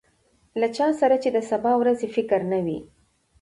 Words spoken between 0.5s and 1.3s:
له چا سره چې